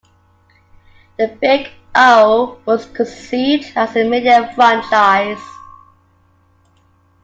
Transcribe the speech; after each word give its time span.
"The 1.19 1.27
Big 1.39 1.69
O" 1.93 2.59
was 2.65 2.87
conceived 2.87 3.71
as 3.75 3.95
a 3.95 4.03
media 4.03 4.51
franchise. 4.55 5.39